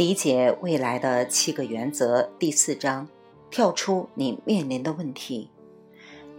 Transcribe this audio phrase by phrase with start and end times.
[0.00, 3.06] 理解未来的七个原则第四章：
[3.50, 5.50] 跳出你面临的问题。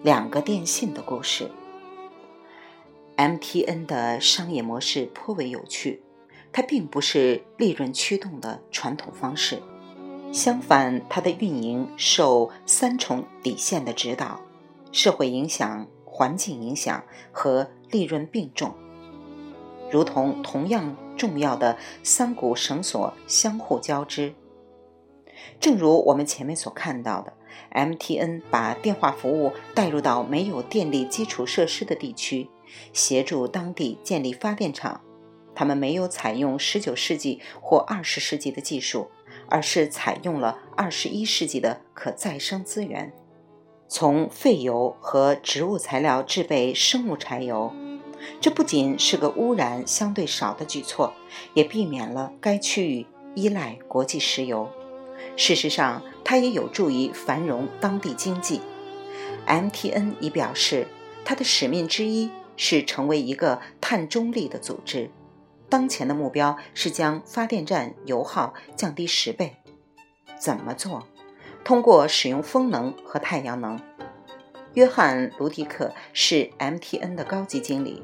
[0.02, 1.52] 两个电信的故事。
[3.18, 6.02] MTN 的商业模式颇为有趣，
[6.52, 9.62] 它并不是利润驱动的传统方式，
[10.34, 14.42] 相反，它的运营受三重底线的指导：
[14.92, 18.74] 社会影响、环境影响和利润并重。
[19.92, 24.34] 如同同样重要的三股绳索相互交织。
[25.60, 27.32] 正如我们前面所看到的
[27.72, 32.50] ，MTN 把电话服务带入到没有电力基础设施的地区，
[32.92, 35.02] 协助当地建立发电厂。
[35.54, 39.12] 他们没有采用19世纪或20世纪的技术，
[39.48, 43.14] 而是采用了21世纪的可再生资源，
[43.88, 47.72] 从废油和植物材料制备生物柴油。
[48.40, 51.14] 这不仅是个污染相对少的举措，
[51.54, 53.06] 也避免了该区域
[53.36, 54.70] 依赖国际石油。
[55.38, 58.62] 事实上，它也有助于繁荣当地经济。
[59.48, 60.88] MTN 已表示，
[61.24, 65.10] 它的使命之一是成为一个碳中立的组织。
[65.70, 69.56] 当前的目标是将发电站油耗降低十倍。
[70.38, 71.08] 怎么做？
[71.64, 73.80] 通过使用风能和太阳能。
[74.74, 78.02] 约翰·卢迪克是 MTN 的高级经理。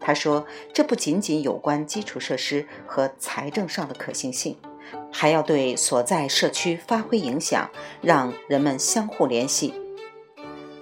[0.00, 4.56] 他说：“这不仅仅有关基础设施和财政上的可行性，
[5.12, 7.68] 还要对所在社区发挥影响，
[8.00, 9.74] 让人们相互联系。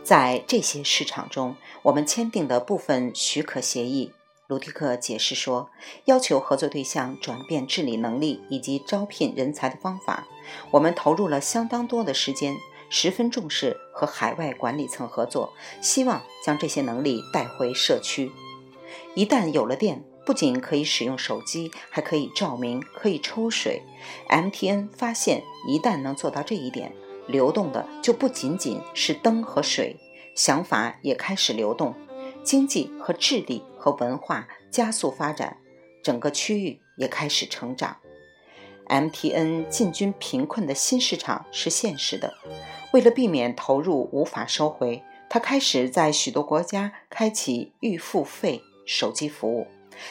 [0.03, 4.13] 在这些市场中，我们签订的部分许可协议。”
[4.47, 5.71] 卢迪克解释说
[6.05, 10.27] ：“要求合作对象转变治理能力以及招聘人才的方法。
[10.73, 12.55] 我们投入了相当多的时间。”
[12.91, 18.31] 十分重视和海外管理层合作，希望将这些能力带回社区。
[19.15, 23.83] 一旦有了电，不仅可以使用手机，还可以照明，可以抽水。
[24.29, 26.93] MTN 发现，一旦能做到这一点，
[27.27, 29.97] 流动的就不仅仅是灯和水，
[30.35, 31.95] 想法也开始流动，
[32.43, 35.59] 经济和智力和文化加速发展，
[36.03, 37.97] 整个区域也开始成长。
[38.87, 42.35] MTN 进军贫困的新市场是现实的。
[42.95, 49.67] 为了避免投入无法收回，他开始在许多国家开启预付费手机服务。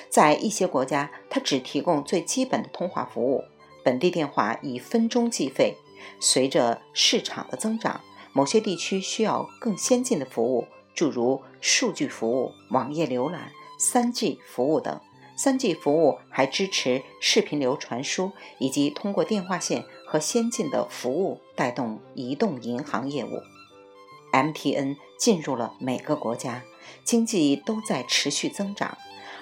[0.09, 3.41] 在一些国家，他只提供最基本的通话服务，
[3.85, 5.77] 本地电话以分钟计费。
[6.19, 8.01] 随着市场的增长，
[8.33, 14.99] 某些地区需要更先进的服务，诸如数据服务、网页浏览、3G 服务等。
[15.37, 23.41] 3G 服务还支持视频流传输，以及通过电话线和先进的服务带动移动银行业务。
[24.31, 26.61] MTN 进入了每个国家，
[27.03, 28.95] 经济都在持续增长，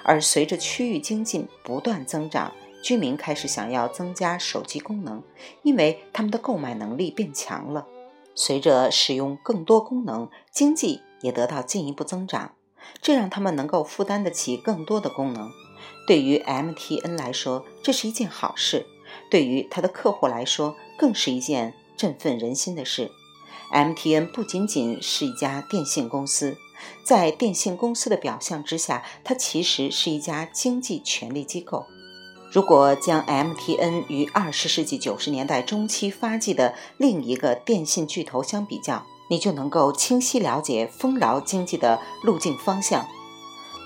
[0.05, 5.21] 而随着区域经济不断增长，居民开始想要增加手机功能，
[5.61, 7.85] 因为他们的购买能力变强了。
[8.33, 12.53] 随着使用更多功能，经济也得到进一步增长，
[13.01, 15.51] 这让他们能够负担得起更多的功能。
[16.07, 18.85] 对于 MTN 来说，这是一件好事；
[19.31, 23.09] 对于他的客户来说，更是一件振奋人心的事。
[23.73, 26.57] MTN 不仅仅是一家电信公司，
[27.05, 31.85] 在电信公司的表象之下，它其实是一家经济权力机构。
[32.51, 43.07] 如果将 MTN 与二十世纪九十年代中期发迹的另一个电信巨头相比较，你就能够清晰了解丰饶经济的路径方向。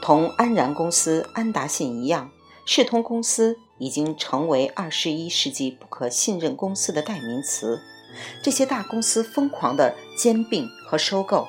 [0.02, 2.32] 同安然公司、安达信一样，
[2.66, 7.82] 世通公司已经成为二十一世纪不可信任公司的代名词。
[8.42, 11.48] 这些大公司疯狂的兼并和收购，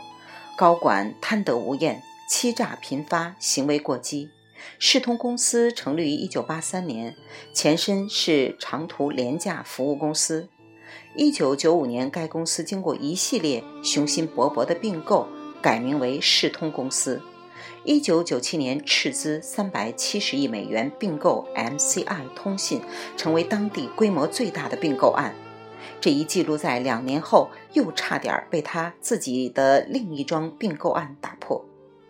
[0.57, 4.31] 高管贪得无厌，欺诈频发，行为过激。
[4.79, 7.15] 世通公司成立于一九八三年，
[7.53, 10.49] 前身是长途廉价服务公司。
[11.15, 15.29] 一九九五年，该公司经过一系列雄心勃勃的并购，
[15.63, 17.23] 改名为世通公司。
[17.87, 22.81] 一九九七年，斥资三百七十亿美元并购 MCI 通信，
[23.17, 25.33] 成为当地规模最大的并购案。
[26.01, 31.65] 这一记录在两年后又差点被他自己的另一桩并购案打破，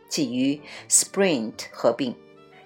[0.09, 0.59] 即与
[0.89, 2.17] Sprint 合并。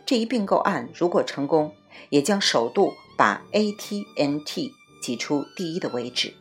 [0.07, 1.75] 这一并购案如果成功，
[2.11, 4.71] 也将首度把 AT&T
[5.03, 6.33] 挤出第一的位置。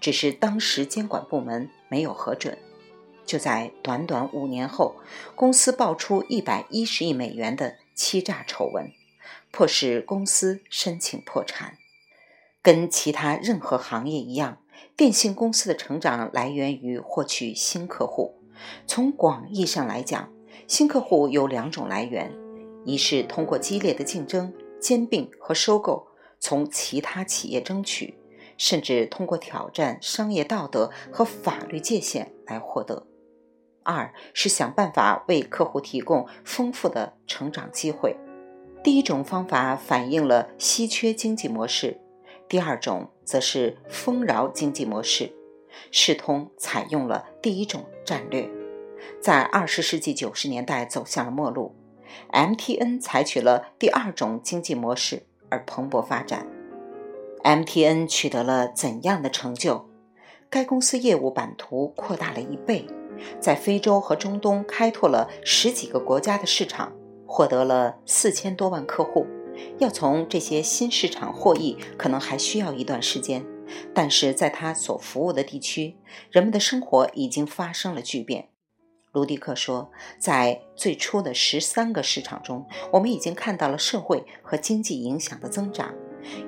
[0.00, 2.58] 只是当时监管部门没有核准。
[3.28, 4.96] 就在短短五年后，
[5.34, 8.90] 公司爆出一百一十亿美元的欺诈丑闻，
[9.50, 11.76] 迫使公司申请破产。
[12.62, 14.62] 跟其他任何行业一样，
[14.96, 18.40] 电信公司的成长来源于获取新客户。
[18.86, 20.32] 从广义上来讲，
[20.66, 22.32] 新客户有两种来源：
[22.86, 26.06] 一是通过激烈的竞争、兼并和收购，
[26.40, 28.14] 从其他企业争取，
[28.56, 33.06] 甚至通过挑战商业道德和法律界限来获得；
[33.88, 38.14] 二是想办法为客户提供丰富的成长机会。
[38.84, 41.98] 第一种方法反映了稀缺经济模式，
[42.46, 45.32] 第二种则是丰饶经济模式。
[45.90, 48.46] 世通采用了第一种战略，
[49.22, 51.74] 在二十世纪九十年代走向了末路。
[52.30, 56.46] MTN 采取了第二种经济模式而蓬勃发展。
[57.42, 59.88] MTN 取得了怎样的成就？
[60.50, 62.86] 该公司业务版图扩大了一倍，
[63.40, 66.92] 在非洲和中东开拓了十几个国家的市场。
[67.30, 69.26] 获得了四千多万客户，
[69.76, 73.44] 要从这些新市场获益，可能还需要一段时间。
[73.92, 75.98] 但是在他所服务的地区，
[76.30, 78.48] 人们的生活已经发生了巨变。
[79.12, 85.94] 卢迪克说，在最初的十三个市场中，我们已经看到了社会和经济影响的增长。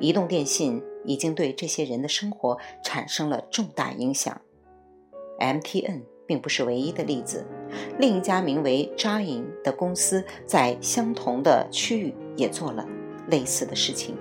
[0.00, 4.40] 移动电信已经对这些人的生活产生了重大影响。
[5.38, 6.04] MTN。
[6.30, 7.44] 并不是唯一的例子，
[7.98, 12.86] 另一家名为扎银的公司在相同的区域也做了
[13.26, 14.16] 类似的事情，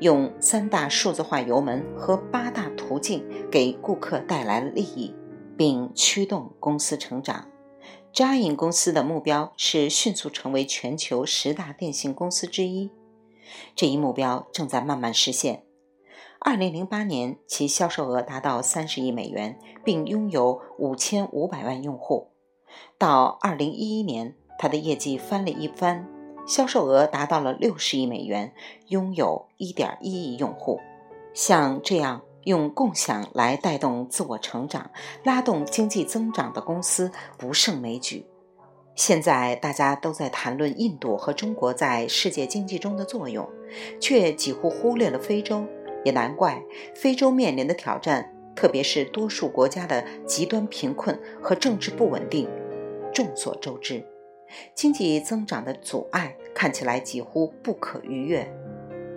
[0.00, 5.14] 用三大数字化油门和八大途径给顾客带来了利益，
[5.54, 7.46] 并驱动公司成长。
[8.14, 12.90] Jine 公司的目标是迅速成为全球十大电信公司之一，
[13.76, 15.63] 这一目标正在慢慢实现。
[16.46, 22.32] 二零零八年，其销售额达到三十亿美元，并拥有五千五百万用户。
[22.98, 26.06] 到二零一一年，它的业绩翻了一番，
[26.46, 28.52] 销售额达到了六十亿美元，
[28.88, 30.78] 拥有一点一亿用户。
[31.32, 34.90] 像这样用共享来带动自我成长、
[35.22, 38.26] 拉动经济增长的公司不胜枚举。
[38.94, 43.48] 现在大家都在谈论印度和中国在世界经济中的作用，
[43.98, 45.64] 却几乎忽略了非洲。
[46.04, 46.62] 也难怪，
[46.94, 52.48] 非洲面临的挑战，特别是多数国家的极端贫困和政治不稳定，
[53.12, 54.04] 众所周知。
[54.74, 58.48] 经济增长的阻碍看起来几乎不可逾越。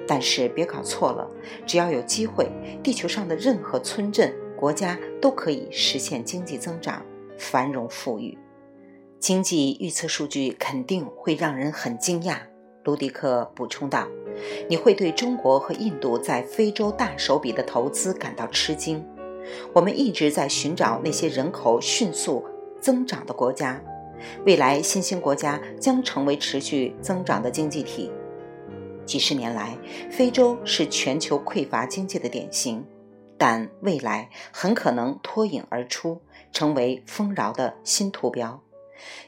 [0.07, 1.30] 但是别搞错了，
[1.66, 2.50] 只要有机会，
[2.81, 7.06] 地球上的任何村镇、国家都可以实现经济增长、
[7.38, 8.38] 繁荣富裕。
[9.19, 12.38] 经济预测数据肯定会让人很惊讶。
[12.86, 14.07] 卢迪克补充道
[14.69, 19.06] ：“你会对中国和印度在非洲大手笔的投资感到吃惊。
[19.74, 22.45] 我们一直在寻找那些人口迅速
[22.81, 23.81] 增长的国家，
[24.45, 28.12] 未来新兴国家将成为持续增长的经济体。
[29.06, 29.78] 几十年来，
[30.12, 32.83] 非洲是全球匮乏经济的典型，
[33.38, 38.62] 但未来很可能脱颖而出，成为丰饶的新图标。”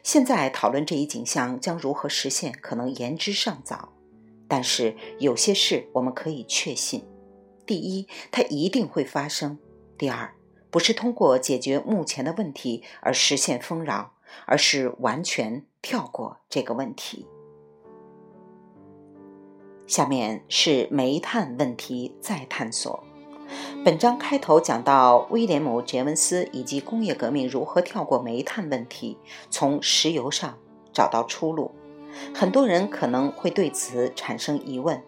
[0.04, 3.94] 现在讨论这一景象将如何实现，可能言之尚早。
[4.50, 7.06] 但是有些事我们可以确信：
[7.66, 9.58] 第一，它一定会发生；
[9.98, 10.34] 第二，
[10.70, 14.14] 不是通过解决目前的问题而实现丰饶，
[14.46, 17.28] 而是完全跳过这个问题。
[19.88, 23.04] 下面是煤炭问题再探索。
[23.84, 29.18] 本章开头讲到威廉姆·杰文斯以及工业革命如何跳过煤炭问题，
[29.50, 30.58] 从石油上
[30.94, 31.72] 找到出路。
[32.34, 35.02] 很多人可能会对此产生疑问：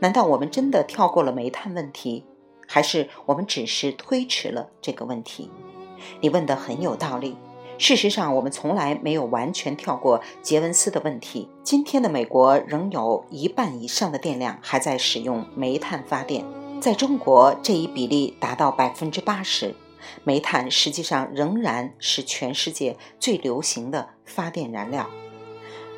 [0.00, 2.24] 难道我们真的跳过了煤炭问题，
[2.66, 5.50] 还是我们只是推迟了这个问题？
[6.20, 7.36] 你问的很有道理。
[7.78, 11.48] 事实上，我们从来没有完全跳过杰文斯的问题。
[11.62, 16.44] 今天的美国仍有一半以上的电量还在使用煤炭发电。
[16.80, 19.74] 在中国，这一比例达到百分之八十。
[20.24, 25.08] 煤炭实际上仍然是全世界最流行的发电燃料。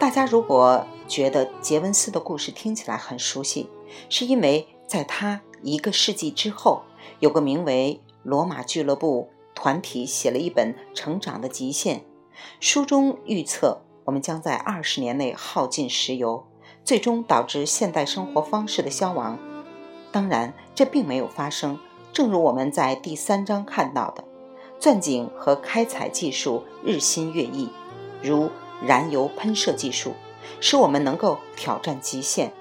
[0.00, 3.68] 大家如果觉得杰文斯的故事听起来很熟悉，
[4.08, 6.80] 是因为在他一个世纪之后，
[7.18, 11.98] 有个名为“罗马俱乐部”团体写了一本《成长的极限》，
[12.60, 16.46] 书中预测我们将在二十年内耗尽石油，
[16.82, 19.38] 最终导致现代生活方式的消亡。
[20.10, 21.78] 当然，这并没有发生。
[22.10, 24.24] 正如我们在第三章看到的，
[24.78, 27.68] 钻井和开采技术日新月异，
[28.22, 28.48] 如
[28.84, 30.14] 燃油喷射技术，
[30.60, 32.52] 使我们能够挑战极限。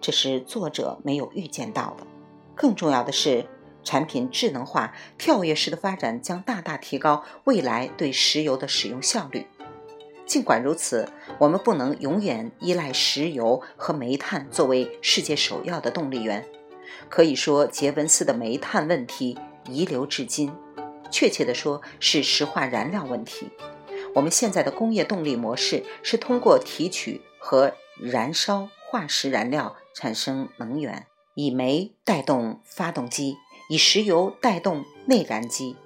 [0.00, 2.06] 这是作者没有预见到的。
[2.54, 3.46] 更重要的是，
[3.84, 9.46] 产品智能化、跳跃式的发展将大大提高未来对石油的使用效率。
[10.26, 11.08] 尽管如此，
[11.38, 16.46] 我们不能永远依赖石油和煤炭作为世界首要的动力源。
[17.08, 20.52] 可以说，杰文斯的煤炭问题遗留至今。
[21.10, 23.48] 确切地说，是石化燃料问题。
[24.14, 33.36] 我们现在的工业动力模式是通过提取和燃烧化石燃料产生能源，以煤带动发动机，
[33.68, 35.76] 以石油带动内燃机。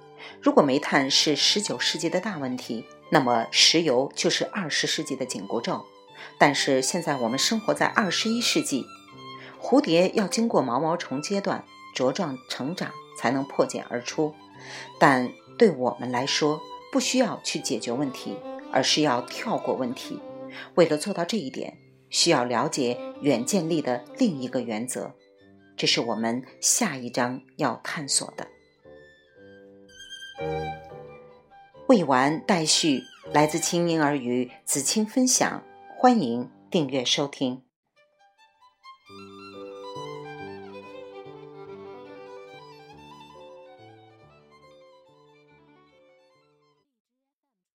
[0.41, 5.85] 如果煤炭是十九世纪的大问题，那么石油就是二十世纪的紧箍咒。
[6.39, 8.85] 但是现在我们生活在二十一世纪，
[9.61, 14.33] 蝴蝶要经过毛毛虫阶段茁壮成长才能破茧而出，
[14.97, 16.61] 但对我们来说，
[16.93, 18.37] 不需要去解决问题，
[18.71, 20.19] 而是要跳过问题。
[20.75, 21.75] 为了做到这一点，
[22.11, 25.11] 需要了解远见力的另一个原则，
[25.75, 28.47] 这是我们下一章要探索的。
[31.87, 35.63] 未完待续，来自青婴儿与子青分享。
[35.97, 37.63] 欢迎订阅收听。